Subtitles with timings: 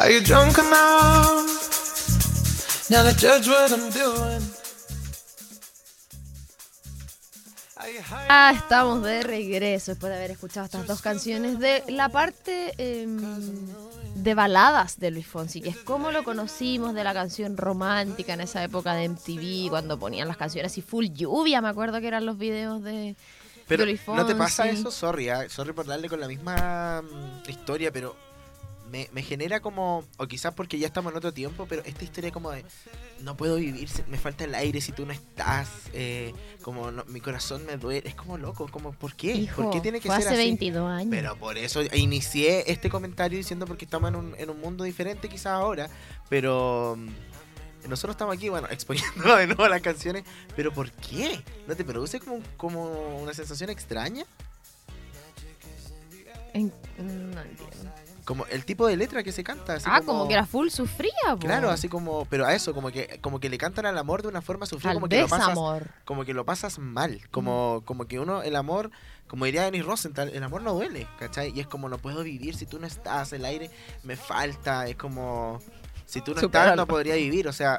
[0.00, 1.46] Are you drunk enough
[2.90, 4.42] now to judge what I'm doing?
[8.28, 13.20] Ah, estamos de regreso después de haber escuchado estas dos canciones de la parte em,
[14.16, 18.40] de baladas de Luis Fonsi, que es como lo conocimos de la canción romántica en
[18.40, 22.26] esa época de MTV, cuando ponían las canciones y full lluvia, me acuerdo que eran
[22.26, 23.14] los videos de,
[23.68, 24.22] Pero de Luis Fonsi.
[24.22, 24.90] ¿no te pasa eso?
[24.90, 28.16] Sorry, ah, sorry por darle con la misma mm, historia, pero
[28.90, 32.30] me, me genera como, o quizás porque ya estamos en otro tiempo, pero esta historia
[32.30, 32.64] como de,
[33.22, 37.20] no puedo vivir, me falta el aire si tú no estás, eh, como no- mi
[37.20, 39.32] corazón me duele, es como loco, como, ¿por qué?
[39.34, 40.48] Hijo, ¿Por qué tiene que fue ser hace así?
[40.48, 41.08] 22 años.
[41.10, 45.28] Pero por eso inicié este comentario diciendo porque estamos en un, en un mundo diferente
[45.28, 45.88] quizás ahora,
[46.28, 50.24] pero mm, nosotros estamos aquí, bueno, exponiendo de nuevo las canciones,
[50.54, 51.42] pero ¿por qué?
[51.66, 54.24] ¿No te produce como, como una sensación extraña?
[56.52, 57.90] En- no entiendo.
[58.24, 59.74] Como el tipo de letra que se canta.
[59.74, 61.38] Así Ah, como que era full sufría, po.
[61.38, 64.28] Claro, así como, pero a eso, como que, como que le cantan al amor de
[64.28, 65.90] una forma sufrida, Al como que lo pasas, desamor.
[66.04, 68.90] como que lo pasas mal, como, como que uno, el amor,
[69.28, 71.52] como diría Denis Rosenthal, el amor no duele, ¿cachai?
[71.54, 73.70] Y es como no puedo vivir si tú no estás, el aire
[74.04, 75.60] me falta, es como
[76.06, 77.78] si tú no estás no podría vivir, o sea,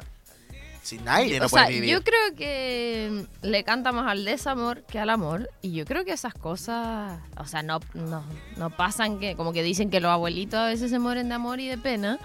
[0.86, 1.90] sin aire no o sea, puedes vivir.
[1.94, 5.50] yo creo que le canta más al desamor que al amor.
[5.62, 8.24] Y yo creo que esas cosas, o sea, no, no,
[8.56, 11.60] no pasan que, como que dicen que los abuelitos a veces se mueren de amor
[11.60, 12.18] y de pena.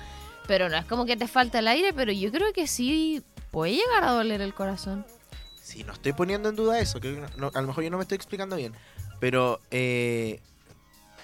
[0.47, 3.73] Pero no es como que te falta el aire, pero yo creo que sí puede
[3.73, 5.05] llegar a doler el corazón.
[5.61, 8.03] Sí, no estoy poniendo en duda eso, que no- a lo mejor yo no me
[8.03, 8.73] estoy explicando bien,
[9.19, 10.41] pero eh,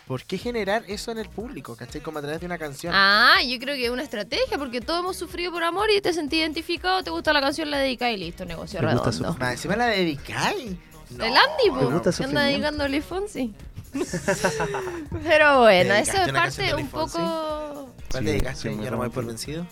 [0.08, 2.02] ¿por qué generar eso en el público, ¿cachai?
[2.02, 2.94] Como a través de una canción.
[2.95, 6.14] Ah, yo creo que es una estrategia, porque todos hemos sufrido por amor y te
[6.14, 9.38] sentí identificado, te gusta la canción, la dedicas y listo, negocio Me gusta redondo.
[9.39, 10.77] Más encima la dedicáis.
[11.09, 13.53] No, El Andy, Me po, gusta que anda Fonsi.
[15.23, 17.94] Pero bueno, ¿Le eso es parte un poco...
[18.11, 18.69] ¿Cuál Sí, dedicaste?
[18.73, 19.66] sí, ¿Ya no me voy por vencido?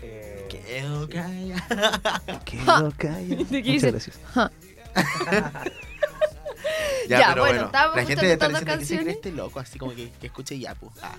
[0.00, 2.40] Eh, Quedo callado.
[2.44, 3.44] Quedo callado.
[3.44, 3.90] ¿De qué Muchas dice?
[3.90, 4.20] gracias.
[7.08, 10.10] Ya, bueno, estábamos la gente escuchando diciendo que se cree este loco, así como que,
[10.20, 10.90] que escuche Yapu.
[11.02, 11.16] Ah,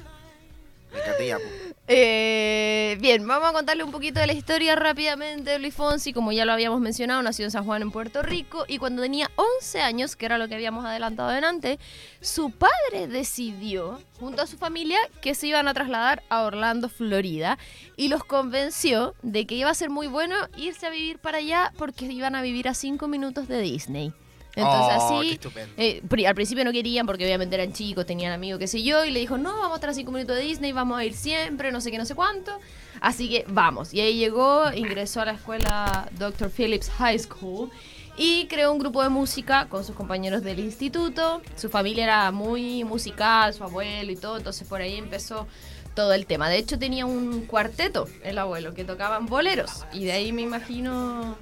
[0.92, 1.44] me encanta Yapu.
[1.88, 6.14] Eh, bien, vamos a contarle un poquito de la historia rápidamente de Luis Fonsi.
[6.14, 9.30] Como ya lo habíamos mencionado, nació en San Juan, en Puerto Rico, y cuando tenía
[9.36, 11.80] 11 años, que era lo que habíamos adelantado delante,
[12.22, 17.58] su padre decidió, junto a su familia, que se iban a trasladar a Orlando, Florida,
[17.98, 21.74] y los convenció de que iba a ser muy bueno irse a vivir para allá
[21.78, 24.14] porque iban a vivir a 5 minutos de Disney.
[24.56, 25.40] Entonces Oh, así
[25.78, 29.10] eh, al principio no querían porque obviamente eran chicos, tenían amigos, qué sé yo, y
[29.10, 31.82] le dijo, no, vamos a estar cinco minutos de Disney, vamos a ir siempre, no
[31.82, 32.60] sé qué, no sé cuánto.
[33.02, 33.94] Así que vamos.
[33.94, 36.52] Y ahí llegó, ingresó a la escuela Dr.
[36.52, 37.72] Phillips High School
[38.16, 41.42] y creó un grupo de música con sus compañeros del instituto.
[41.56, 45.48] Su familia era muy musical, su abuelo y todo, entonces por ahí empezó
[45.96, 46.48] todo el tema.
[46.50, 51.36] De hecho tenía un cuarteto el abuelo que tocaban boleros y de ahí me imagino,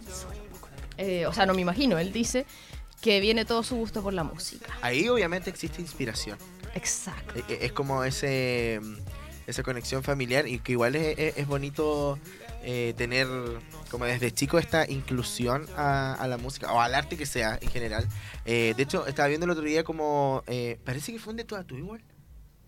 [0.98, 2.46] eh, o sea, no me imagino, él dice
[3.02, 4.68] que viene todo su gusto por la música.
[4.82, 6.38] Ahí obviamente existe inspiración.
[6.76, 7.34] Exacto.
[7.50, 8.96] E- e- Es como ese mm,
[9.48, 12.18] esa conexión familiar y que igual es, es- es bonito
[12.64, 13.28] eh, tener
[13.90, 17.70] como desde chico esta inclusión a, a la música o al arte que sea en
[17.72, 18.08] general.
[18.46, 21.44] Eh, de hecho, estaba viendo el otro día como eh, parece que fue un de
[21.44, 22.04] tú a tú igual.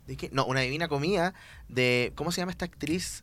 [0.07, 0.29] ¿De qué?
[0.33, 1.33] No, una divina comida
[1.69, 3.21] de ¿cómo se llama esta actriz?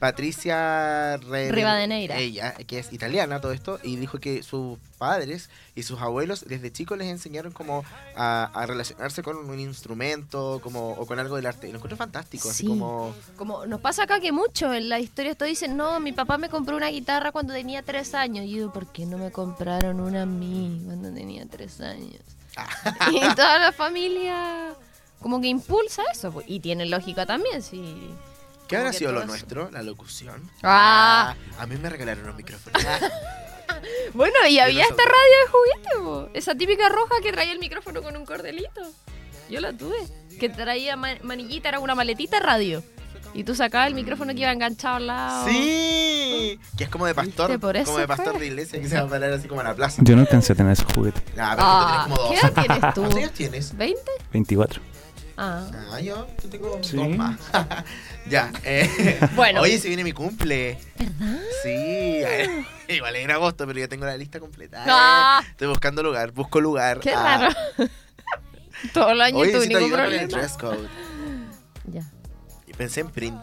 [0.00, 2.16] Patricia Re- Rivadeneira.
[2.18, 6.72] Ella, que es italiana todo esto, y dijo que sus padres y sus abuelos desde
[6.72, 7.84] chicos les enseñaron como
[8.16, 11.68] a, a relacionarse con un instrumento como, o con algo del arte.
[11.68, 12.66] Y lo encuentro fantástico, así Sí.
[12.68, 13.14] como...
[13.36, 16.48] Como nos pasa acá que mucho en la historia esto dicen, no, mi papá me
[16.48, 18.44] compró una guitarra cuando tenía tres años.
[18.46, 22.20] Y yo digo, ¿por qué no me compraron una a mí cuando tenía tres años?
[23.12, 24.72] y toda la familia
[25.20, 26.32] como que impulsa eso.
[26.32, 28.10] pues, Y tiene lógica también, sí.
[28.68, 29.70] ¿Qué habrá sido lo nuestro?
[29.70, 30.50] La locución.
[30.62, 31.34] Ah.
[31.58, 32.78] a mí me regalaron un micrófono.
[34.14, 35.12] Bueno, y había esta radio
[35.44, 36.28] de juguete, po.
[36.34, 38.80] esa típica roja que traía el micrófono con un cordelito.
[39.50, 39.96] Yo la tuve.
[40.40, 42.82] Que traía ma- manillita, era una maletita radio.
[43.34, 45.46] Y tú sacabas el micrófono que iba enganchado al lado.
[45.48, 46.58] ¡Sí!
[46.78, 47.58] Que es como de pastor.
[47.60, 48.40] Por eso como de pastor fue.
[48.40, 50.00] de iglesia que se va a parar así como en la plaza.
[50.04, 51.20] Yo no alcancé a tener ese juguete.
[51.36, 52.44] Nah, pero Ah, tú tenés como ¿Qué dos.
[52.44, 53.00] edad tienes tú?
[53.02, 53.76] ¿Cuántos años tienes?
[53.76, 53.94] ¿20?
[54.32, 54.80] 24.
[55.36, 55.66] Ah.
[55.92, 56.96] Ah, yo, yo tengo Sí.
[56.96, 57.38] dos más.
[58.28, 58.50] ya.
[58.64, 59.60] eh, Bueno.
[59.60, 60.78] Oye, se viene mi cumple.
[60.98, 61.38] ¿Verdad?
[61.62, 61.68] Sí.
[61.70, 64.78] eh, Igual es en agosto, pero ya tengo la lista completa.
[64.82, 65.42] Eh, Ah.
[65.48, 67.00] Estoy buscando lugar, busco lugar.
[67.00, 67.50] Qué Ah.
[67.78, 67.88] raro.
[68.92, 70.38] Todo el año Oye, único ayuda con el problema.
[70.38, 70.88] dress code.
[71.92, 72.02] Ya.
[72.66, 73.40] Y pensé en print.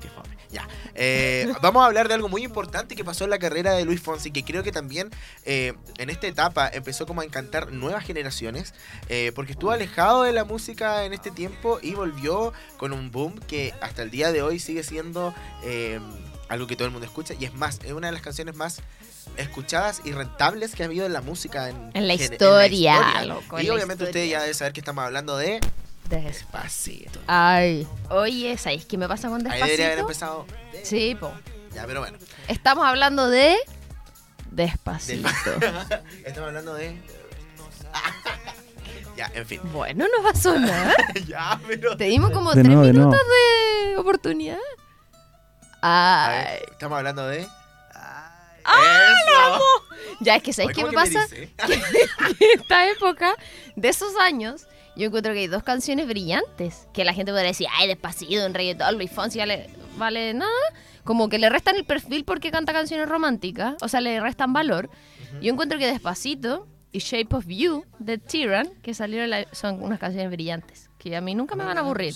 [0.00, 0.36] Qué fome.
[0.50, 0.66] Ya.
[0.94, 4.00] Eh, vamos a hablar de algo muy importante que pasó en la carrera de Luis
[4.00, 5.10] Fonsi, que creo que también
[5.44, 8.74] eh, en esta etapa empezó como a encantar nuevas generaciones,
[9.08, 13.38] eh, porque estuvo alejado de la música en este tiempo y volvió con un boom
[13.40, 15.34] que hasta el día de hoy sigue siendo
[16.48, 18.80] algo que todo el mundo escucha y es más, es una de las canciones más
[19.36, 23.70] escuchadas y rentables que ha habido en la música en, En la historia, loco, y
[23.70, 24.38] obviamente usted historia.
[24.38, 25.60] ya debe saber que estamos hablando de
[26.12, 27.20] Des- Despacito.
[27.26, 30.46] Ay, oye, ¿sabéis qué me pasa con Ahí debería haber Despacito?
[30.46, 30.46] empezado.
[30.72, 31.32] de- Sí, po.
[31.74, 32.18] Ya, pero bueno.
[32.48, 33.56] Estamos hablando de
[34.50, 35.28] Despacito.
[36.24, 37.00] Estamos hablando de.
[39.16, 39.60] ya, en fin.
[39.72, 40.94] bueno, no pasó nada.
[41.26, 41.96] ya, pero.
[41.96, 43.92] Te dimos como De tres nuevo, de minutos nuevo.
[43.92, 44.58] de oportunidad.
[45.80, 46.44] Ay.
[46.44, 47.46] ver, estamos hablando de.
[48.64, 49.58] ¡Ah,
[50.20, 51.26] Ya es que ¿sabéis qué me pasa?
[51.28, 51.50] Que
[52.54, 53.34] esta época
[53.74, 54.66] de esos años,
[54.96, 56.86] yo encuentro que hay dos canciones brillantes.
[56.92, 60.50] Que la gente podría decir, ay, despacito, en reggaetón, Luis Fonsi vale, vale nada.
[61.04, 63.74] Como que le restan el perfil porque canta canciones románticas.
[63.82, 64.88] O sea, le restan valor.
[65.40, 69.98] Yo encuentro que Despacito y Shape of You de Tyran, que salieron, la- son unas
[69.98, 70.90] canciones brillantes.
[70.98, 72.14] Que a mí nunca me van a aburrir.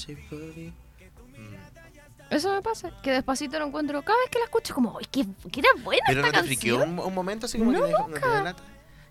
[2.31, 2.90] Eso me pasa.
[3.02, 4.02] Que Despacito lo encuentro.
[4.02, 6.49] Cada vez que la escucho, como, ay, qué, qué era buena Pero esta no te
[6.56, 6.82] canción.
[6.90, 8.62] un, un momento así como que No, te dejó- no te?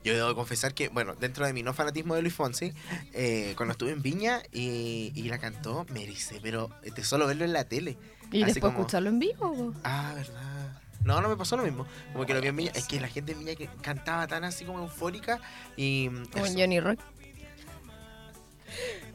[0.05, 2.73] Yo debo confesar que, bueno, dentro de mi no fanatismo de Luis Fonsi,
[3.13, 7.43] eh, cuando estuve en Viña y, y la cantó, me dice, pero de solo verlo
[7.43, 7.97] en la tele.
[8.31, 9.73] Y así después como- escucharlo en vivo.
[9.83, 10.81] Ah, verdad.
[11.03, 11.85] No, no me pasó lo mismo.
[12.13, 12.71] Como que lo vi en Viña.
[12.73, 15.39] Es que la gente en Viña que cantaba tan así como eufórica
[15.75, 16.07] y.
[16.31, 16.57] Como en.
[16.57, 16.99] Johnny Rock.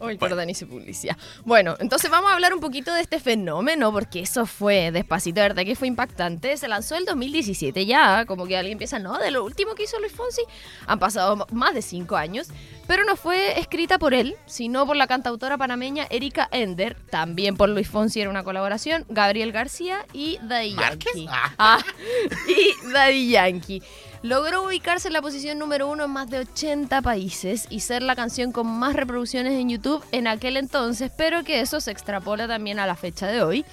[0.01, 0.19] Uy, Bueno.
[0.19, 1.17] perdón, hice publicidad.
[1.45, 5.49] Bueno, entonces vamos a hablar un poquito de este fenómeno, porque eso fue despacito, de
[5.49, 6.57] verdad que fue impactante.
[6.57, 9.99] Se lanzó el 2017 ya, como que alguien piensa, no, de lo último que hizo
[10.01, 10.43] Luis Fonsi.
[10.87, 12.49] Han pasado más de cinco años,
[12.87, 16.97] pero no fue escrita por él, sino por la cantautora panameña Erika Ender.
[17.11, 20.75] También por Luis Fonsi era una colaboración, Gabriel García y Daddy.
[20.77, 21.27] Yankee.
[21.29, 21.53] Ah.
[21.59, 21.79] Ah,
[22.49, 23.83] y Daddy Yankee.
[24.23, 28.15] Logró ubicarse en la posición número uno en más de 80 países y ser la
[28.15, 32.79] canción con más reproducciones en YouTube en aquel entonces, pero que eso se extrapola también
[32.79, 33.65] a la fecha de hoy.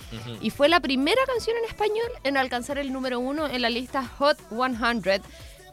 [0.42, 4.08] Y fue la primera canción en español en alcanzar el número uno en la lista
[4.20, 5.22] Hot 100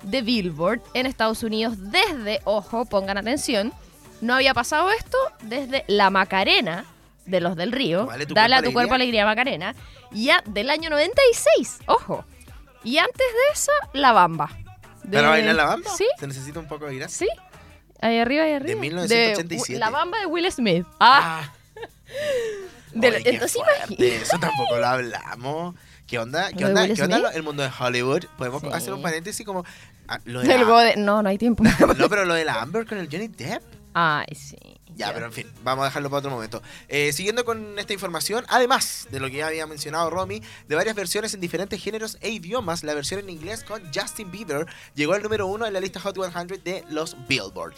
[0.03, 3.73] de Billboard en Estados Unidos desde, ojo, pongan atención,
[4.21, 6.85] no había pasado esto desde La Macarena
[7.27, 9.75] de los del Río, Vale, tu Dale a tu cuerpo alegría Macarena,
[10.11, 12.25] ya del año 96, ojo.
[12.83, 14.64] Y antes de eso, La Bamba.
[15.05, 15.91] De- ¿Para bailar la bamba?
[15.97, 17.27] Sí, Se necesita un poco de gracia.
[17.27, 17.41] sí.
[18.01, 18.79] Ahí arriba, ahí arriba.
[18.81, 19.79] 1987.
[19.79, 20.85] la Bamba de Will Smith.
[21.01, 21.53] Ah, Ah.
[22.93, 24.17] de- entonces imagínate.
[24.17, 25.75] Eso tampoco lo hablamos.
[26.07, 26.49] ¿Qué onda?
[26.53, 26.95] ¿Qué ¿Lo de onda?
[26.95, 28.25] ¿Qué onda el mundo de Hollywood?
[28.37, 28.69] ¿Podemos Sí.
[28.73, 29.65] hacer un paréntesis como
[30.09, 31.63] ah, lo de la- No, no hay tiempo.
[31.97, 33.63] No, pero lo de la Amber con el Johnny Depp.
[33.95, 34.57] Ay, sí.
[34.97, 36.63] Ya, pero en fin, vamos a dejarlo para otro momento.
[36.89, 40.95] Eh, siguiendo con esta información, además de lo que ya había mencionado Romy, de varias
[40.95, 45.23] versiones en diferentes géneros e idiomas, la versión en inglés con Justin Bieber llegó al
[45.23, 47.75] número uno en la lista Hot 100 de los Billboard.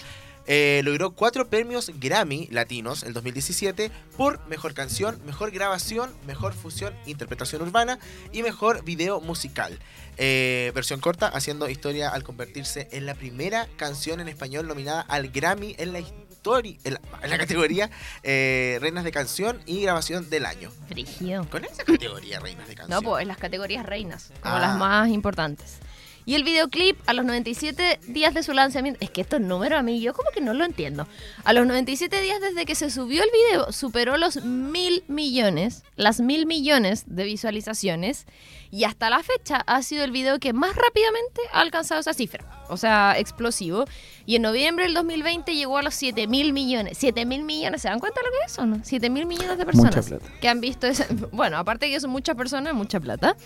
[0.49, 6.95] Eh, logró cuatro premios Grammy latinos el 2017 por mejor canción, mejor grabación, mejor fusión,
[7.05, 7.99] interpretación urbana
[8.33, 9.79] y mejor video musical.
[10.19, 15.29] Eh, versión corta, haciendo historia al convertirse en la primera canción en español nominada al
[15.31, 17.91] Grammy en la historia, en la, en la categoría
[18.23, 20.71] eh, Reinas de Canción y Grabación del Año.
[20.89, 21.45] Frigido.
[21.51, 23.03] Con esa categoría Reinas de Canción.
[23.03, 24.61] No, pues en las categorías reinas, como Ah.
[24.61, 25.79] las más importantes.
[26.27, 29.83] Y el videoclip a los 97 días de su lanzamiento, es que estos números a
[29.83, 31.07] mí yo como que no lo entiendo.
[31.45, 36.21] A los 97 días desde que se subió el video, superó los mil millones, las
[36.21, 38.27] mil millones de visualizaciones.
[38.73, 42.45] Y hasta la fecha ha sido el video que más rápidamente ha alcanzado esa cifra.
[42.69, 43.85] O sea, explosivo.
[44.27, 46.99] Y en noviembre del 2020 llegó a los 7 mil millones.
[46.99, 48.67] 7 mil millones, ¿se dan cuenta lo que es eso?
[48.67, 48.81] No?
[48.83, 50.41] 7 mil millones de Mucha personas plata.
[50.41, 51.07] que han visto ese...
[51.31, 53.37] Bueno, aparte de que son muchas personas, mucha plata.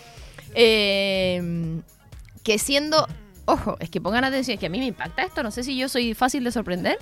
[0.55, 1.79] Eh,
[2.43, 3.07] que siendo...
[3.45, 5.75] Ojo, es que pongan atención, es que a mí me impacta esto, no sé si
[5.75, 6.97] yo soy fácil de sorprender,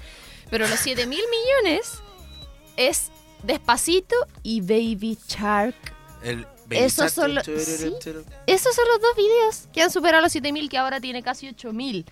[0.49, 2.01] pero los 7 mil millones
[2.77, 3.11] es
[3.43, 5.75] Despacito y Baby Shark.
[6.23, 7.51] El Esos son sí.
[8.47, 11.47] Esos son los dos videos que han superado los 7 mil, que ahora tiene casi
[11.47, 12.05] 8 mil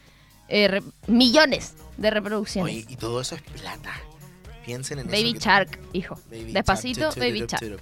[0.49, 2.75] eh, millones de reproducciones.
[2.75, 3.93] Oye, y todo eso es plata.
[4.65, 5.39] Piensen en Baby eso.
[5.39, 6.15] Shark, hijo.
[6.29, 7.81] Baby Despacito, Shark, Baby Shark.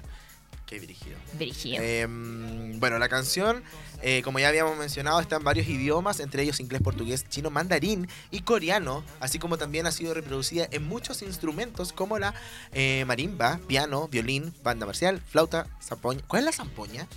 [0.65, 1.15] Qué dirigido.
[1.33, 1.81] Brígido.
[1.83, 3.63] Em, bueno, la canción,
[4.01, 8.07] eh, como ya habíamos mencionado, está en varios idiomas, entre ellos inglés, portugués, chino, mandarín
[8.31, 12.33] y coreano, así como también ha sido reproducida en muchos instrumentos como la
[12.73, 16.21] eh, marimba, piano, violín, banda marcial, flauta, zampoña.
[16.27, 17.07] ¿Cuál es la zampoña?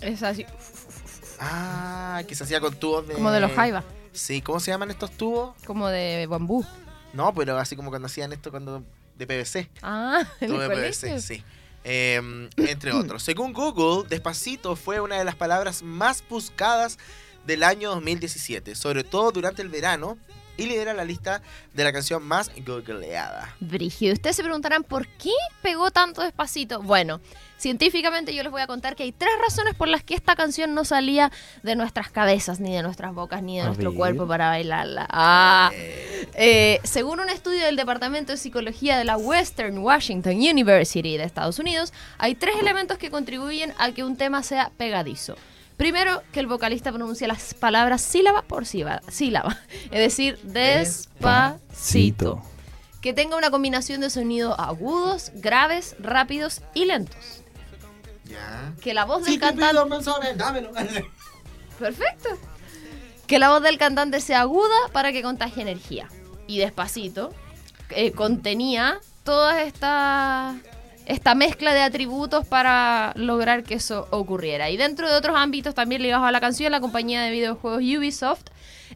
[0.00, 0.46] Es así,
[1.40, 3.14] Ah, que se hacía con tubos de...
[3.14, 5.54] como de los jaivas, Sí, ¿cómo se llaman estos tubos?
[5.66, 6.64] como de bambú.
[7.12, 8.82] No, pero así como cuando hacían esto cuando
[9.18, 9.68] de PVC.
[9.82, 10.76] Ah, en Tubo el de.
[10.76, 11.44] PVC, sí.
[11.84, 12.20] Eh,
[12.56, 13.22] entre otros.
[13.22, 16.98] Según Google, Despacito fue una de las palabras más buscadas
[17.46, 20.18] del año 2017, sobre todo durante el verano,
[20.56, 21.42] y lidera la lista
[21.72, 23.54] de la canción más googleada.
[23.60, 24.12] Brígido.
[24.14, 25.32] Ustedes se preguntarán por qué
[25.62, 26.80] pegó tanto despacito.
[26.82, 27.20] Bueno,
[27.58, 30.74] científicamente yo les voy a contar que hay tres razones por las que esta canción
[30.74, 31.32] no salía
[31.62, 33.98] de nuestras cabezas, ni de nuestras bocas, ni de A nuestro ver.
[33.98, 35.06] cuerpo para bailarla.
[35.10, 35.70] Ah.
[36.34, 41.58] Eh, según un estudio del Departamento de Psicología de la Western Washington University de Estados
[41.58, 45.36] Unidos, hay tres elementos que contribuyen a que un tema sea pegadizo.
[45.76, 52.42] Primero, que el vocalista pronuncia las palabras sílaba por sílaba, sílaba es decir, despacito.
[53.00, 57.42] que tenga una combinación de sonidos agudos, graves, rápidos y lentos.
[58.24, 58.72] Ya.
[58.80, 59.74] Que la voz del cantante...
[61.78, 62.30] Perfecto.
[63.26, 66.08] Que la voz del cantante sea aguda para que contagie energía.
[66.46, 67.32] Y despacito
[67.90, 70.56] eh, contenía toda esta,
[71.06, 74.70] esta mezcla de atributos para lograr que eso ocurriera.
[74.70, 78.44] Y dentro de otros ámbitos también ligados a la canción, la compañía de videojuegos Ubisoft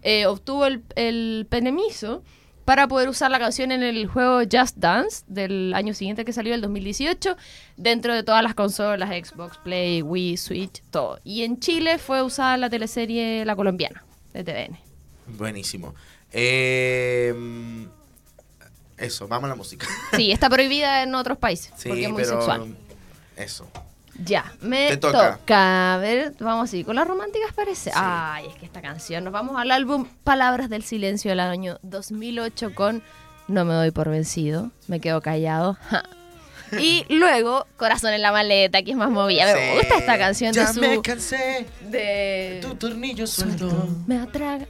[0.03, 2.23] eh, obtuvo el, el permiso
[2.65, 6.55] para poder usar la canción en el juego Just Dance del año siguiente que salió,
[6.55, 7.35] el 2018,
[7.79, 11.19] dentro de todas las consolas, Xbox, Play, Wii, Switch, todo.
[11.25, 14.79] Y en Chile fue usada la teleserie La Colombiana, de TVN.
[15.39, 15.95] Buenísimo.
[16.31, 17.33] Eh,
[18.99, 19.87] eso, vamos a la música.
[20.17, 22.77] Sí, está prohibida en otros países, Sí, porque es muy pero sexual.
[23.37, 23.67] eso.
[24.25, 25.37] Ya, me Te toca.
[25.39, 25.95] toca.
[25.95, 27.93] A ver, vamos a ir con las románticas, parece.
[27.95, 29.23] Ay, es que esta canción.
[29.23, 33.01] Nos vamos al álbum Palabras del Silencio del año 2008 con
[33.47, 35.75] No me doy por vencido, me quedo callado.
[35.89, 36.03] ja.
[36.81, 39.55] Y luego Corazón en la maleta, que es más movida.
[39.55, 40.81] Me gusta esta canción Ya de su.
[40.81, 41.67] me cansé.
[41.89, 43.89] de Tu tornillo suelto.
[44.07, 44.67] me atraga.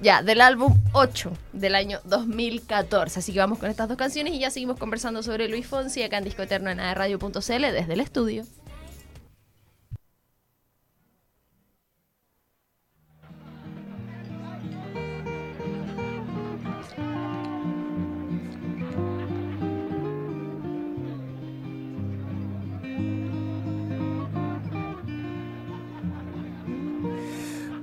[0.00, 3.18] Ya, del álbum 8 del año 2014.
[3.18, 6.18] Así que vamos con estas dos canciones y ya seguimos conversando sobre Luis Fonsi acá
[6.18, 8.44] en Disco Eterno en radio.cl desde el estudio.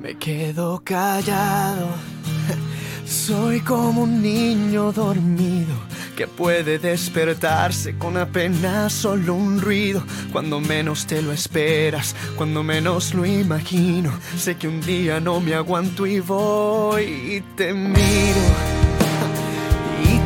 [0.05, 1.87] Me quedo callado.
[3.07, 5.73] Soy como un niño dormido
[6.15, 10.03] que puede despertarse con apenas solo un ruido.
[10.31, 14.11] Cuando menos te lo esperas, cuando menos lo imagino.
[14.37, 18.74] Sé que un día no me aguanto y voy y te miro.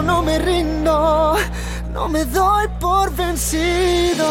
[0.00, 1.34] no me rindo,
[1.92, 4.26] no me doy por vencido.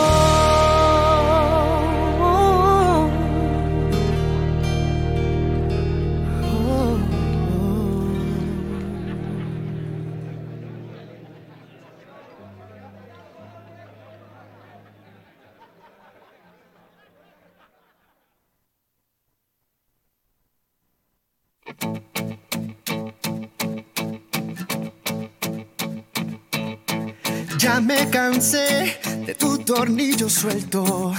[27.92, 31.14] Me cansé de tu tornillo suelto.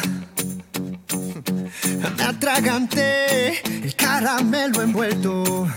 [2.16, 5.68] Me atraganté el caramelo envuelto.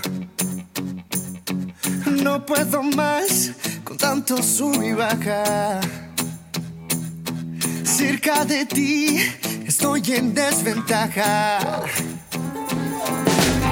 [2.24, 3.52] No puedo más
[3.84, 5.80] con tanto sub y baja.
[7.84, 9.18] Cerca de ti
[9.66, 11.60] estoy en desventaja.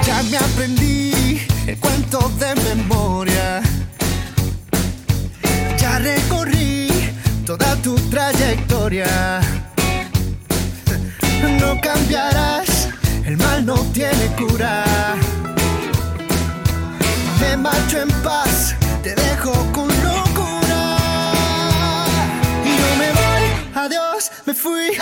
[0.06, 2.54] Ya me aprendí el cuento de
[11.58, 12.88] No cambiarás,
[13.26, 14.84] el mal no tiene cura.
[17.40, 20.96] Me marcho en paz, te dejo con locura.
[22.64, 23.42] Y no me voy,
[23.74, 24.92] adiós, me fui,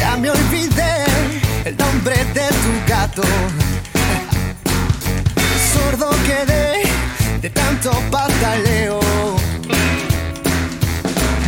[0.00, 1.04] Ya me olvidé
[1.64, 3.22] el nombre de tu gato.
[5.72, 6.82] Sordo quedé
[7.40, 8.98] de tanto pataleo.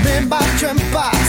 [0.05, 1.20] Me marcho en paz,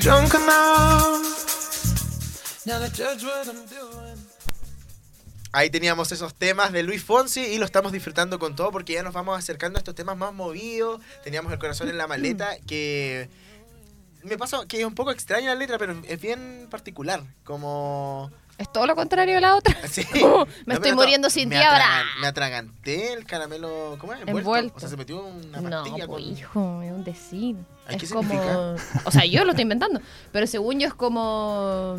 [0.00, 1.20] drunk enough?
[2.66, 4.16] Now to judge what I'm doing.
[5.52, 9.02] Ahí teníamos esos temas de Luis Fonsi y lo estamos disfrutando con todo porque ya
[9.02, 11.00] nos vamos acercando a estos temas más movidos.
[11.24, 13.28] Teníamos el corazón en la maleta que
[14.22, 17.22] me pasa que es un poco extraña la letra, pero es bien particular.
[17.44, 18.30] Como.
[18.58, 19.74] Es todo lo contrario de la otra.
[19.90, 20.06] Sí.
[20.14, 22.04] Me No, estoy muriendo to- sin ti ahora.
[22.20, 23.96] Me atraganté el caramelo.
[23.98, 24.20] ¿Cómo es?
[24.20, 24.38] Envuelto.
[24.38, 24.76] Envuelto.
[24.76, 27.56] O sea, se metió una No, pastilla pues con- hijo, es un decir.
[27.90, 28.74] Ay, ¿qué Es como.
[29.04, 30.00] O sea, yo lo estoy inventando.
[30.32, 31.96] Pero según yo es como.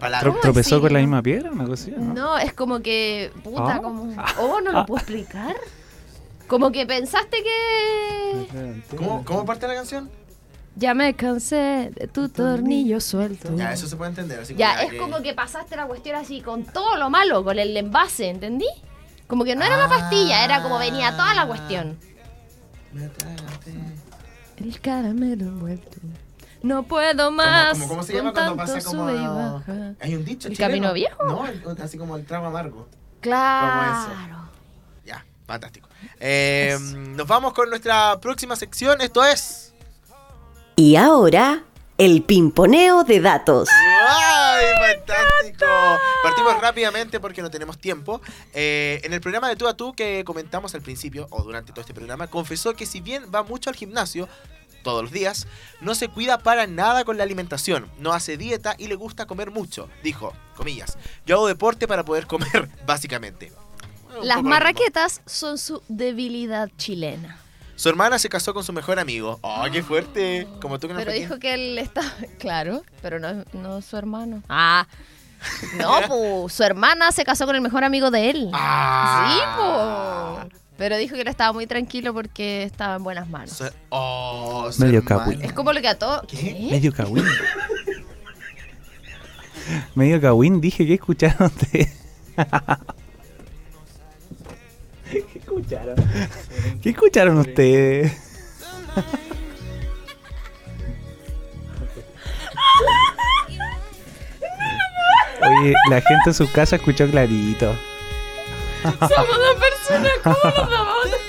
[0.00, 0.28] palabra.
[0.28, 1.50] ¿Cómo ¿Tropezó con la misma piedra?
[1.50, 2.14] Una cosa así, ¿no?
[2.14, 3.32] No, es como que.
[3.42, 3.80] Puta, Ah.
[3.82, 4.14] como.
[4.40, 5.56] Oh, no lo puedo explicar.
[6.46, 8.82] Como que pensaste que.
[8.96, 10.10] ¿Cómo, ¿Cómo parte la canción?
[10.76, 13.54] Ya me cansé de tu tornillo suelto.
[13.56, 14.40] Ya, eso se puede entender.
[14.40, 17.76] Así Ya, es como que pasaste la cuestión así con todo lo malo, con el
[17.76, 18.66] envase, ¿entendí?
[19.28, 21.96] Como que no era la pastilla, era como venía toda la cuestión.
[24.56, 25.98] El caramelo envuelto.
[26.62, 27.72] No puedo más.
[27.72, 29.02] Como, ¿Cómo se con llama cuando pasa como...
[29.08, 29.94] sube y baja.
[30.00, 30.70] Hay un dicho ¿El chileno.
[30.72, 31.24] camino viejo?
[31.26, 32.88] No, el- así como el trago amargo.
[33.20, 34.48] Claro.
[35.04, 35.88] Ya, fantástico.
[36.20, 39.00] Eh, nos vamos con nuestra próxima sección.
[39.00, 39.74] Esto es...
[40.76, 41.64] Y ahora,
[41.98, 43.68] el pimponeo de datos.
[43.70, 44.43] ¡Ay,
[46.22, 48.20] Partimos rápidamente porque no tenemos tiempo.
[48.54, 51.82] Eh, en el programa de tú a tú que comentamos al principio, o durante todo
[51.82, 54.28] este programa, confesó que si bien va mucho al gimnasio,
[54.82, 55.46] todos los días,
[55.80, 59.50] no se cuida para nada con la alimentación, no hace dieta y le gusta comer
[59.50, 59.88] mucho.
[60.02, 60.96] Dijo, comillas,
[61.26, 63.52] yo hago deporte para poder comer, básicamente.
[64.22, 67.40] Las marraquetas son su debilidad chilena.
[67.76, 69.40] Su hermana se casó con su mejor amigo.
[69.42, 70.46] ¡Oh, qué fuerte!
[70.60, 72.02] Como tú que no Pero dijo que él está.
[72.38, 74.42] Claro, pero no, no su hermano.
[74.48, 74.86] Ah.
[75.78, 78.50] No, pues su hermana se casó con el mejor amigo de él.
[78.52, 79.28] ¡Ah!
[79.28, 80.56] Sí, po.
[80.76, 83.50] Pero dijo que él estaba muy tranquilo porque estaba en buenas manos.
[83.52, 85.38] Su- oh, su Medio hermana.
[85.42, 86.22] Es como lo que a todos.
[86.26, 86.36] ¿Qué?
[86.36, 86.68] ¿Qué?
[86.70, 87.24] Medio cagüín.
[89.94, 91.96] Medio cagüín, dije que escucharon ustedes.
[95.10, 95.94] ¿Qué escucharon?
[96.82, 98.12] ¿Qué escucharon ustedes?
[105.46, 107.74] Oye, la gente en su casa escuchó clarito.
[108.82, 111.20] Somos dos personas cómodas.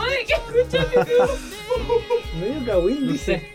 [0.00, 2.38] Ay, ¿qué escuchaste tú?
[2.38, 3.54] Medio cagüín, dice.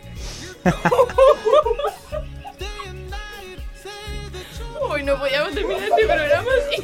[4.90, 6.82] Uy, no podíamos terminar este programa así.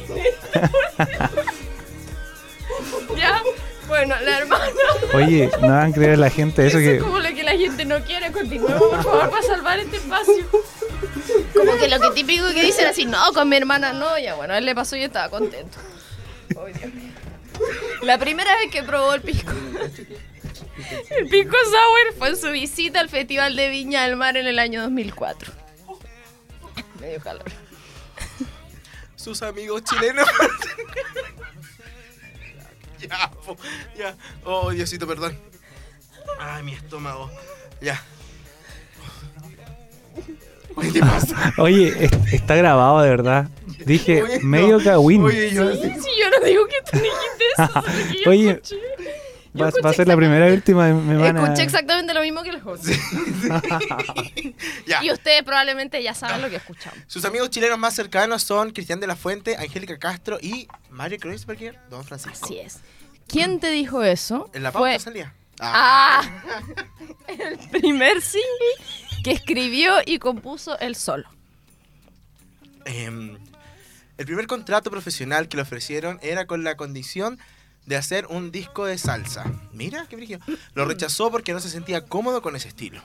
[3.17, 3.41] ya,
[3.87, 4.65] bueno, la hermana.
[5.13, 6.97] Oye, no van a creer a la gente eso Eso que...
[6.97, 8.31] es como lo que la gente no quiere.
[8.31, 10.45] Continuemos, por favor, para salvar este espacio.
[11.53, 14.17] Como que lo que típico que dicen así, no, con mi hermana no.
[14.17, 15.77] Ya bueno, a él le pasó y estaba contento.
[16.63, 17.11] Ay, Dios mío.
[18.03, 19.51] La primera vez que probó el pisco.
[21.09, 24.59] El pisco sour fue en su visita al Festival de Viña del Mar en el
[24.59, 25.51] año 2004.
[26.99, 27.45] Medio calor.
[29.15, 30.27] sus amigos chilenos.
[32.99, 33.57] ya, po,
[33.97, 34.15] ya.
[34.45, 35.37] Oh, Diosito, perdón.
[36.39, 37.31] Ay, mi estómago.
[37.81, 38.01] Ya.
[40.81, 41.53] ¿Qué te pasa?
[41.57, 43.49] Oye, es- está grabado de verdad.
[43.85, 44.45] Dije, Oye, no.
[44.47, 45.23] medio cagüín.
[45.23, 47.67] Oye, yo Sí, sí, yo no digo que tú dijiste eso.
[47.73, 48.75] solo que yo Oye, escuché.
[49.53, 50.87] Yo Va, a ser la primera y última.
[50.93, 51.43] Me van a...
[51.43, 52.85] Escuché exactamente lo mismo que el host.
[54.85, 55.03] ya.
[55.03, 56.99] Y ustedes probablemente ya saben lo que escuchamos.
[57.07, 61.79] Sus amigos chilenos más cercanos son Cristian de la Fuente, Angélica Castro y Mario Kreuzberger,
[61.89, 62.45] Don Francisco.
[62.45, 62.79] Así es.
[63.27, 64.49] ¿Quién te dijo eso?
[64.53, 65.33] En la pauta Fue salía.
[65.59, 66.21] ah,
[67.27, 71.27] el primer single que escribió y compuso él solo.
[72.85, 73.37] Em,
[74.17, 77.37] el primer contrato profesional que le ofrecieron era con la condición
[77.85, 79.43] de hacer un disco de salsa.
[79.73, 80.39] Mira, qué brillo.
[80.75, 83.01] Lo rechazó porque no se sentía cómodo con ese estilo.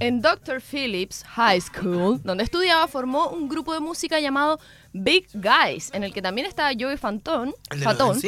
[0.00, 0.60] En Dr.
[0.60, 4.58] Phillips High School, donde estudiaba, formó un grupo de música llamado
[4.92, 7.54] Big Guys, en el que también estaba Joey Fantón.
[7.70, 8.20] ¿El de Fatón.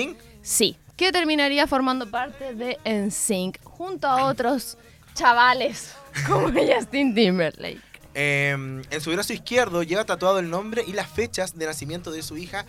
[0.42, 4.78] Sí, que terminaría formando parte de NSYNC junto a otros
[5.14, 5.92] chavales
[6.26, 7.80] como Justin Timberlake.
[8.14, 12.22] Em, en su brazo izquierdo lleva tatuado el nombre y las fechas de nacimiento de
[12.22, 12.64] su hija.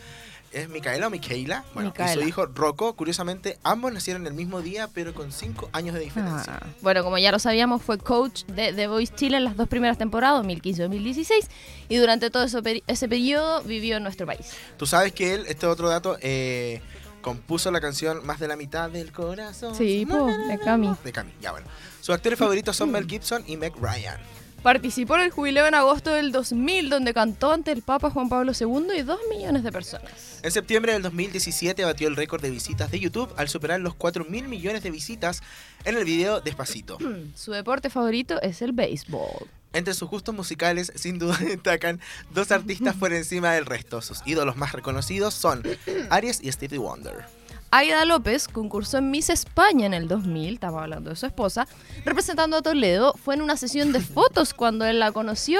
[0.54, 1.66] ¿Es Micaela o Micaela?
[1.74, 2.94] Bueno, y su hijo Rocco.
[2.96, 6.60] Curiosamente, ambos nacieron el mismo día, pero con 5 años de diferencia.
[6.62, 9.68] Ah, Bueno, como ya lo sabíamos, fue coach de The Voice Chile en las dos
[9.68, 11.48] primeras temporadas, 2015-2016,
[11.90, 14.52] y durante todo peri- ese periodo vivió en nuestro país.
[14.78, 16.82] Tú sabes que él, este otro dato, eh,
[17.22, 19.76] compuso la canción Más de la mitad del corazón.
[19.76, 20.96] Sí, po, de Cami.
[21.04, 21.68] De Cami, ya bueno.
[22.02, 24.20] Sus actores favoritos son Mel Gibson y Meg Ryan.
[24.64, 28.52] Participó en el jubileo en agosto del 2000, donde cantó ante el Papa Juan Pablo
[28.60, 30.40] II y dos millones de personas.
[30.42, 34.26] En septiembre del 2017 batió el récord de visitas de YouTube al superar los 4
[34.26, 35.42] mil millones de visitas
[35.86, 36.98] en el video Despacito.
[37.36, 39.48] Su deporte favorito es el béisbol.
[39.74, 42.00] Entre sus gustos musicales, sin duda destacan
[42.32, 44.02] dos artistas por encima del resto.
[44.02, 45.64] Sus ídolos más reconocidos son
[46.10, 47.26] Aries y Stevie Wonder.
[47.70, 51.68] Aida López concursó en Miss España en el 2000, estamos hablando de su esposa,
[52.06, 53.14] representando a Toledo.
[53.22, 55.60] Fue en una sesión de fotos cuando él la conoció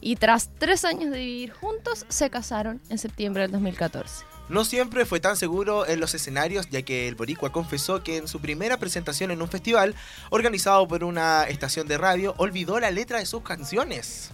[0.00, 4.33] y tras tres años de vivir juntos se casaron en septiembre del 2014.
[4.48, 8.28] No siempre fue tan seguro en los escenarios, ya que el Boricua confesó que en
[8.28, 9.94] su primera presentación en un festival
[10.30, 14.30] organizado por una estación de radio olvidó la letra de sus canciones.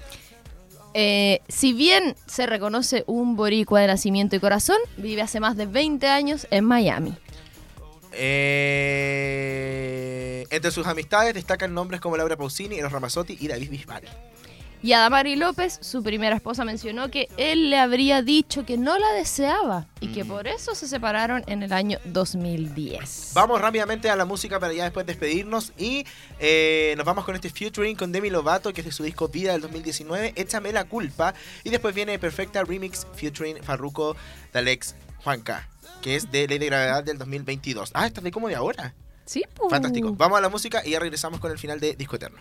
[0.95, 5.67] Eh, si bien se reconoce un boricua de nacimiento y corazón, vive hace más de
[5.67, 7.15] 20 años en Miami.
[8.13, 9.27] Eh,
[10.51, 14.03] Entre sus amistades destacan nombres como Laura Pausini, Eros Ramazzotti y David Bisbal.
[14.83, 18.99] Y a Damari López, su primera esposa, mencionó que él le habría dicho que no
[18.99, 23.33] la deseaba y que por eso se separaron en el año 2010.
[23.35, 26.07] Vamos rápidamente a la música para ya después despedirnos y
[26.39, 29.53] eh, nos vamos con este featuring con Demi Lovato que es de su disco Vida
[29.53, 34.17] del 2019, Échame la culpa y después viene Perfecta Remix featuring Farruko
[34.53, 35.69] Dalex Juanca
[36.01, 37.91] que es de Ley de Gravedad del 2022.
[37.95, 38.95] Ah, esta de como de ahora.
[39.25, 39.71] Sí, pues.
[39.71, 40.15] Fantástico.
[40.15, 42.41] Vamos a la música y ya regresamos con el final de Disco Eterno.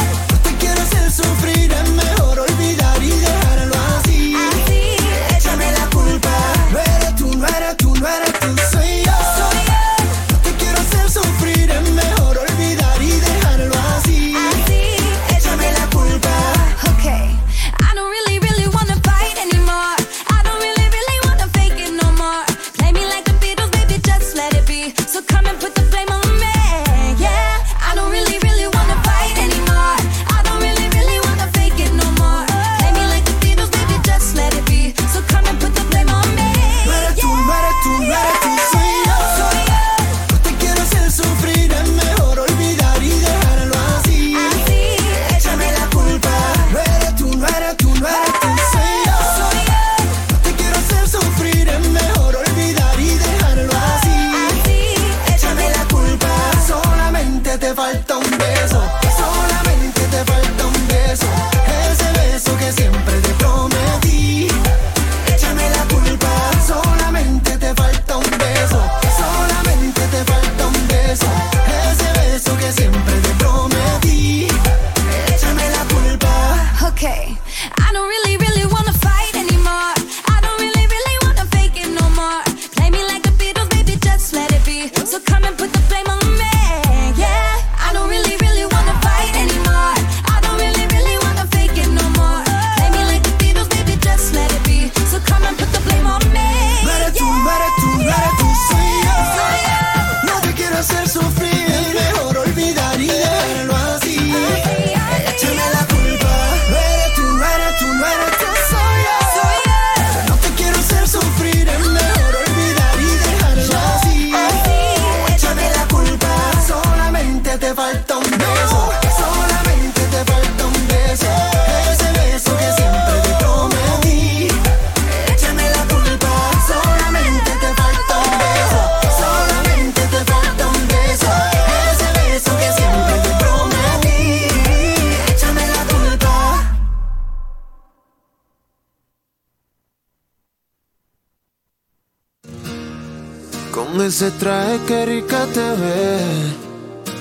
[144.41, 146.55] Traje que rica te ves.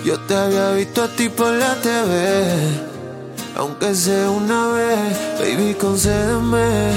[0.07, 2.17] Yo te había visto a ti por la TV.
[3.57, 6.93] Aunque sea una vez, baby, concédeme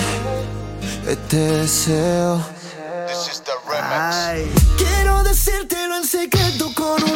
[1.05, 2.41] este deseo.
[3.81, 4.49] Ay.
[4.77, 7.12] Quiero decírtelo en secreto con una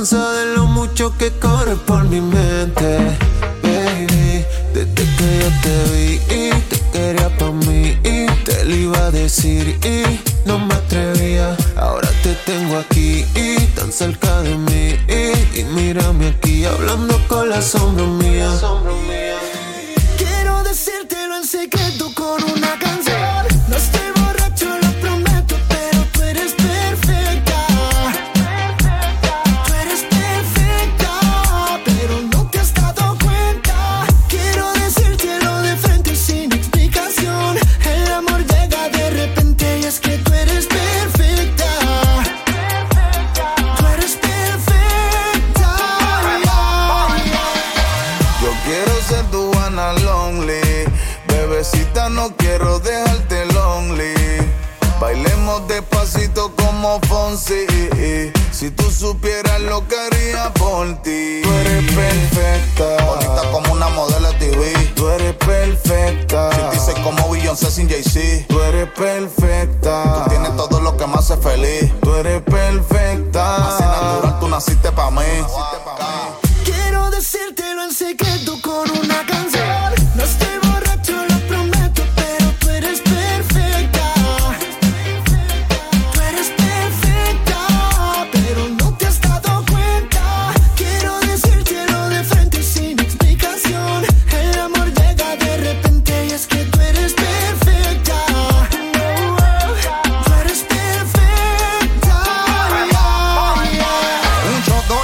[0.00, 3.18] De lo mucho que corre por mi mente.
[3.62, 6.18] Baby, desde que yo te vi,
[6.70, 7.98] te quería pa' mí.
[8.46, 11.54] Te lo iba a decir y no me atrevía.
[11.76, 13.26] Ahora te tengo aquí,
[13.76, 14.96] tan cerca de mí.
[15.54, 18.48] Y mírame aquí hablando con la sombra mía.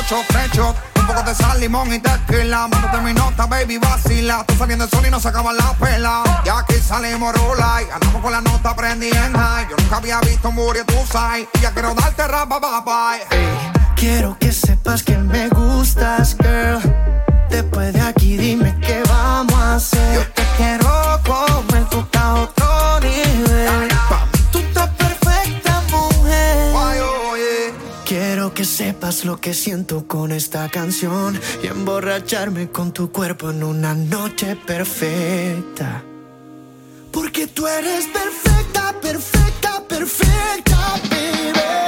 [0.09, 2.69] Un poco de sal, limón y tequila.
[2.69, 4.45] Mándate mi nota, baby, vacila.
[4.47, 6.23] Tú saliendo el sol y no se acaba la pela.
[6.45, 9.66] Y aquí salimos rola y andamos con la nota prendida en high.
[9.69, 11.49] Yo nunca había visto un booty, tú sabes.
[11.55, 13.38] Y ya quiero darte rapa, bye, bye.
[13.97, 16.81] Quiero que sepas que me gustas, girl.
[17.51, 20.14] Después de aquí dime qué vamos a hacer.
[20.14, 21.15] Yo te quiero
[29.24, 36.02] lo que siento con esta canción y emborracharme con tu cuerpo en una noche perfecta.
[37.12, 41.86] Porque tú eres perfecta, perfecta, perfecta, baby.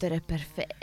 [0.00, 0.76] Tú eres perfecta.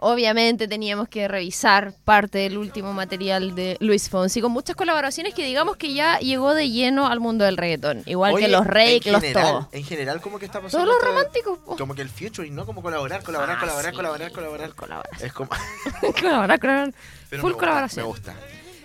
[0.00, 5.44] Obviamente teníamos que revisar parte del último material de Luis Fonsi con muchas colaboraciones que
[5.44, 8.02] digamos que ya llegó de lleno al mundo del reggaetón.
[8.06, 9.66] Igual Oye, que los Rey, en los todos.
[9.72, 10.84] En general, ¿cómo que está pasando?
[10.86, 11.58] Todos los románticos.
[11.58, 11.76] po.
[11.76, 12.64] Como que el featuring, ¿no?
[12.64, 13.96] Como colaborar, colaborar, Ah, colaborar, sí.
[13.96, 14.74] colaborar, colaborar.
[14.74, 15.26] Colaboración.
[15.26, 15.50] Es como...
[16.20, 16.94] Colaborar, colaborar.
[17.28, 18.04] Pero Full me gusta, colaboración.
[18.04, 18.34] Me gusta.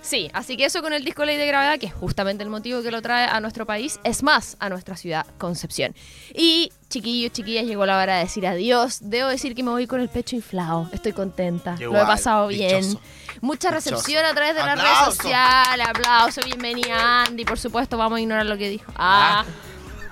[0.01, 2.81] Sí, así que eso con el disco Ley de Gravedad, que es justamente el motivo
[2.81, 5.93] que lo trae a nuestro país, es más, a nuestra ciudad Concepción.
[6.33, 8.99] Y chiquillos, chiquillas, llegó la hora de decir adiós.
[9.01, 10.89] Debo decir que me voy con el pecho inflado.
[10.93, 11.75] Estoy contenta.
[11.75, 12.81] Yo lo he igual, pasado bien.
[12.81, 13.01] dichoso.
[13.41, 13.91] Mucha Dichoso.
[13.91, 15.85] recepción a través de las redes sociales.
[15.88, 17.45] Aplauso, bienvenida Andy.
[17.45, 18.91] Por supuesto, vamos a ignorar lo que dijo.
[18.95, 19.45] Ah.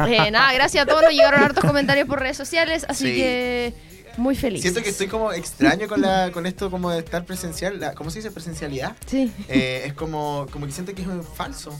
[0.07, 1.01] Eh, nada, gracias a todos.
[1.01, 3.15] Nos llegaron hartos comentarios por redes sociales, así Sí.
[3.15, 3.73] que
[4.17, 4.61] muy feliz.
[4.61, 7.79] Siento que estoy como extraño con la con esto como de estar presencial.
[7.79, 8.95] La, ¿Cómo se dice presencialidad?
[9.05, 9.31] Sí.
[9.47, 11.77] Eh, es como, como que siento que es falso.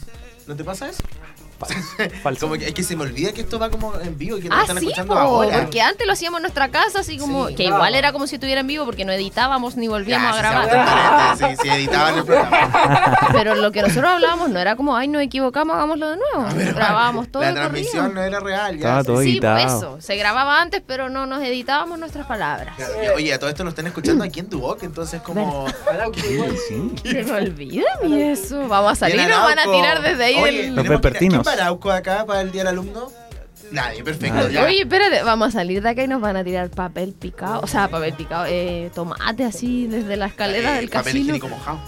[0.48, 1.04] ¿No te pasa eso?
[2.24, 2.48] Falso.
[2.48, 4.50] Como que, es que se me olvida que esto va como en vivo y que
[4.50, 5.62] nos Ah, están sí, escuchando po, ahora.
[5.62, 7.78] porque antes lo hacíamos en nuestra casa, así como Sí, que claro.
[7.78, 11.38] igual era como si estuviera en vivo porque no editábamos ni volvíamos Ya, a grabar.
[11.38, 13.18] Sí, sí, sí, editaban el programa.
[13.32, 16.48] Pero lo que nosotros hablábamos no era como, ay, nos equivocamos, hagámoslo de nuevo.
[16.76, 18.78] Grabábamos todo La transmisión no era real.
[18.78, 19.78] Ya, todo Sí, por editado.
[19.78, 19.98] eso.
[20.02, 22.76] Se grababa antes, pero no nos editábamos nuestras palabras.
[22.76, 25.66] Claro, Oye, a todo esto nos están escuchando aquí en Duoc, entonces como...
[26.68, 26.92] Sí.
[27.04, 28.68] Se me olvida a mí eso.
[28.68, 30.76] Vamos a salir y nos van a tirar desde ahí Oye, del...
[30.84, 31.47] que- vespertinos.
[31.48, 33.12] ¿Quién va a Arauco acá para el Día del Alumno?
[33.72, 34.50] Nadie, perfecto.
[34.50, 34.64] ya.
[34.64, 37.68] Oye, espérate, vamos a salir de acá y nos van a tirar papel picado, o
[37.68, 41.20] sea, papel picado, eh, tomate así desde la escalera Eh, del papel casino.
[41.36, 41.80] higiénico mojado.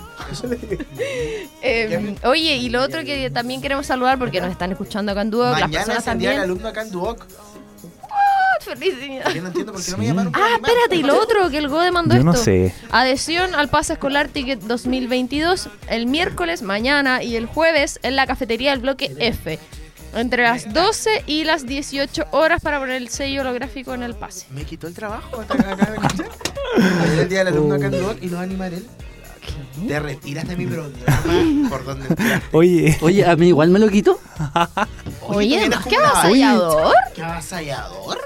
[1.62, 5.30] Eh, oye, y lo otro que también queremos saludar porque nos están escuchando acá en
[5.32, 6.40] Duoc, las Mañana personas es el Día del.
[6.42, 7.26] Alumno acá en Duoc.
[8.60, 9.34] Felicidades.
[9.34, 10.34] Yo no entiendo por qué no me llamaron.
[10.36, 12.44] Ah, espérate, y lo otro, que el GODE mandó Yo no esto.
[12.44, 12.74] sé.
[12.92, 18.72] Adhesión al pase escolar Ticket 2022 el miércoles, mañana y el jueves en la cafetería
[18.72, 19.60] del bloque F.
[20.16, 24.48] Entre las 12 y las 18 horas para poner el sello holográfico en el pase.
[24.50, 25.40] Me quitó el trabajo.
[25.40, 26.30] acá de escuchar.
[27.04, 28.88] Ayer el Día del Alumno acá en Duoc y lo va a animar él.
[29.88, 32.48] Te retiras de mi programa por donde entraste.
[32.52, 34.20] Oye, Oye, a mí igual me lo quito.
[35.22, 36.94] Oye, que una avasallador.
[37.16, 38.20] ¿Qué avasallador?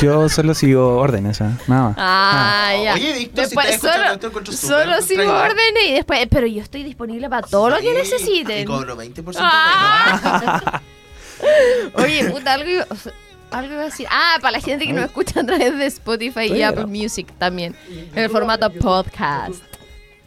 [0.00, 1.52] Yo solo sigo órdenes, ¿ah?
[1.66, 1.94] nada más.
[1.98, 2.94] Ah, ya.
[2.94, 7.70] Oye, si Después solo, esto, sigo órdenes y después, pero yo estoy disponible para todo
[7.70, 8.62] lo que necesiten.
[8.62, 10.40] Y cobro 20% Ah.
[10.40, 10.82] menos.
[12.04, 13.12] Oye, puta, algo iba, o sea,
[13.50, 14.06] algo iba a decir.
[14.10, 17.76] Ah, para la gente que nos escucha a través de Spotify y Apple Music también.
[17.88, 19.62] En el formato podcast.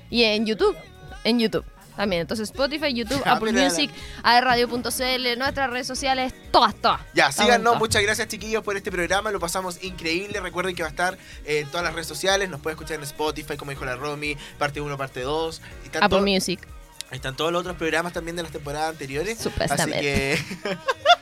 [0.09, 0.75] Y en YouTube.
[1.23, 1.65] En YouTube.
[1.97, 2.21] También.
[2.21, 3.51] Entonces, Spotify, YouTube, Ah, Apple.
[3.51, 3.91] Music,
[4.23, 7.01] aerradio.cl, nuestras redes sociales, todas, todas.
[7.13, 7.77] Ya, síganos.
[7.77, 9.31] Muchas gracias, chiquillos, por este programa.
[9.31, 10.39] Lo pasamos increíble.
[10.39, 12.49] Recuerden que va a estar en todas las redes sociales.
[12.49, 15.61] Nos puede escuchar en Spotify, como dijo la Romy, parte 1, parte 2.
[15.83, 16.65] Y están Apple Music.
[17.11, 19.39] Están todos los otros programas también de las temporadas anteriores.
[19.39, 20.33] Supuestamente.
[20.33, 20.77] Así que.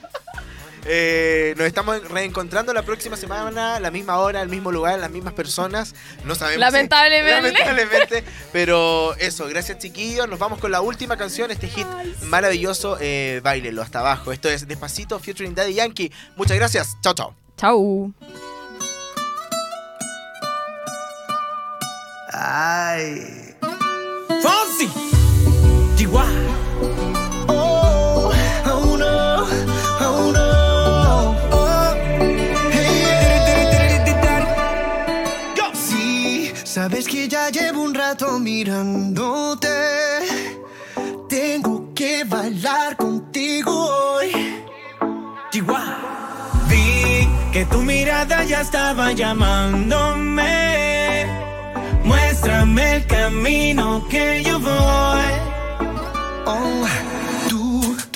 [0.87, 5.33] Eh, nos estamos reencontrando la próxima semana, la misma hora, el mismo lugar, las mismas
[5.33, 5.95] personas.
[6.25, 6.55] No sabemos.
[6.55, 7.41] si- Lamentablemente.
[7.41, 8.23] lamentablemente.
[8.51, 10.27] Pero eso, gracias chiquillos.
[10.29, 11.87] Nos vamos con la última canción, este hit
[12.23, 12.97] maravilloso.
[13.01, 14.31] Eh, Báilelo hasta abajo.
[14.31, 16.11] Esto es Despacito, featuring Daddy Yankee.
[16.35, 16.95] Muchas gracias.
[17.01, 17.35] Chao, chao.
[17.57, 18.13] Chau.
[22.31, 23.55] Ay.
[24.41, 24.89] Fonsi.
[25.95, 27.13] Chihuahua.
[36.85, 39.67] Sabes que ya llevo un rato mirándote.
[41.27, 44.29] Tengo que bailar contigo hoy.
[45.49, 46.61] Chihuahua.
[46.69, 50.53] Vi que tu mirada ya estaba llamándome.
[52.03, 55.33] Muéstrame el camino que yo voy.
[56.45, 56.85] Oh,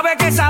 [0.00, 0.49] Sabe que esa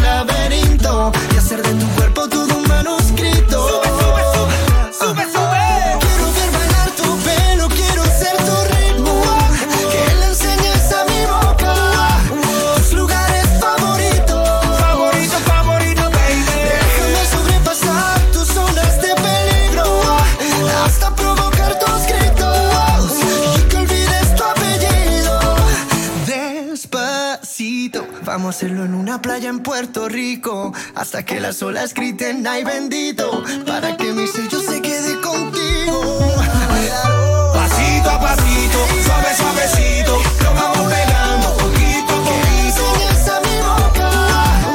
[28.31, 32.63] vamos a hacerlo en una playa en Puerto Rico hasta que las olas griten ay
[32.63, 36.17] bendito para que mi sello se quede contigo.
[37.53, 40.21] Pasito a pasito, suave, suavecito.
[40.43, 42.83] Nos vamos pegando poquito a poquito.
[42.95, 44.09] enseñes a mi boca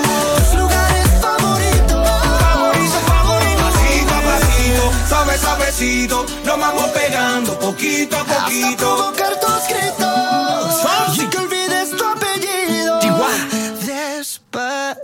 [0.05, 2.03] tus lugares favoritos.
[2.45, 3.63] Favorito, favorito.
[3.65, 6.27] Pasito a pasito, suave, suavecito.
[6.45, 8.77] Nos vamos pegando poquito a Hasta poquito.
[8.77, 9.41] provocar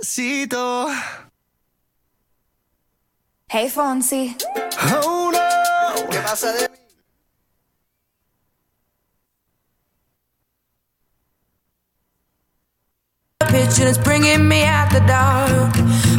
[0.02, 0.86] despacito.
[3.48, 4.36] Hey, Fonzie.
[5.04, 6.08] Oh, no.
[6.10, 6.68] ¿Qué pasa de
[13.50, 15.74] Picture is bringing me out the dark.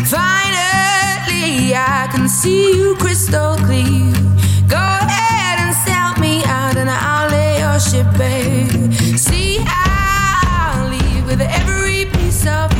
[0.06, 4.14] Finally, I can see you crystal clear.
[4.68, 8.70] Go ahead and sell me out, and I'll lay your ship, bare.
[9.18, 12.73] See, I leave with every piece of